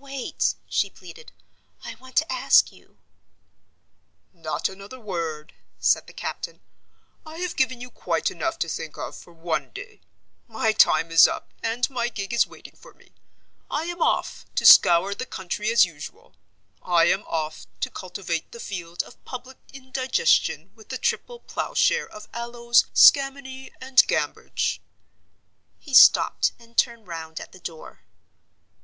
"Wait!" 0.00 0.56
she 0.68 0.90
pleaded. 0.90 1.30
"I 1.84 1.94
want 1.94 2.16
to 2.16 2.32
ask 2.32 2.72
you—" 2.72 2.98
"Not 4.32 4.68
another 4.68 4.98
word," 4.98 5.54
said 5.78 6.08
the 6.08 6.12
captain. 6.12 6.60
"I 7.24 7.36
have 7.36 7.54
given 7.54 7.80
you 7.80 7.88
quite 7.88 8.32
enough 8.32 8.58
to 8.58 8.68
think 8.68 8.96
of 8.98 9.14
for 9.14 9.32
one 9.32 9.70
day. 9.70 10.00
My 10.48 10.72
time 10.72 11.12
is 11.12 11.28
up, 11.28 11.52
and 11.62 11.88
my 11.88 12.08
gig 12.08 12.32
is 12.34 12.48
waiting 12.48 12.74
for 12.74 12.92
me. 12.94 13.12
I 13.70 13.84
am 13.84 14.02
off, 14.02 14.44
to 14.56 14.66
scour 14.66 15.14
the 15.14 15.24
country 15.24 15.70
as 15.70 15.84
usual. 15.84 16.34
I 16.82 17.04
am 17.04 17.22
off, 17.22 17.68
to 17.78 17.90
cultivate 17.90 18.50
the 18.50 18.58
field 18.58 19.04
of 19.04 19.24
public 19.24 19.58
indigestion 19.72 20.72
with 20.74 20.88
the 20.88 20.98
triple 20.98 21.38
plowshare 21.38 22.08
of 22.08 22.28
aloes, 22.34 22.86
scammony 22.92 23.70
and 23.80 24.04
gamboge." 24.08 24.80
He 25.78 25.94
stopped 25.94 26.50
and 26.58 26.76
turned 26.76 27.06
round 27.06 27.38
at 27.38 27.52
the 27.52 27.60
door. 27.60 28.00